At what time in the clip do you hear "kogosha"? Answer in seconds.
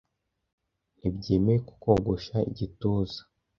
1.81-2.37